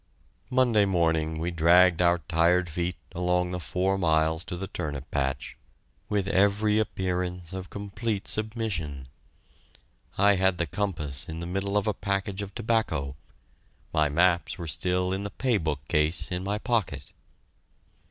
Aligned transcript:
Monday 0.49 0.85
morning 0.85 1.37
we 1.37 1.51
dragged 1.51 2.01
our 2.01 2.17
tired 2.27 2.71
feet 2.71 2.95
along 3.13 3.51
the 3.51 3.59
four 3.59 3.99
miles 3.99 4.43
to 4.45 4.57
the 4.57 4.65
turnip 4.65 5.11
patch 5.11 5.55
with 6.09 6.27
every 6.29 6.79
appearance 6.79 7.53
of 7.53 7.69
complete 7.69 8.27
submission. 8.27 9.05
I 10.17 10.37
had 10.37 10.57
the 10.57 10.65
compass 10.65 11.29
in 11.29 11.39
the 11.39 11.45
middle 11.45 11.77
of 11.77 11.85
a 11.85 11.93
package 11.93 12.41
of 12.41 12.55
tobacco; 12.55 13.15
my 13.93 14.09
maps 14.09 14.57
were 14.57 14.65
still 14.65 15.13
in 15.13 15.23
the 15.23 15.29
pay 15.29 15.57
book 15.59 15.87
case 15.87 16.31
in 16.31 16.43
my 16.43 16.57
pocket. 16.57 17.13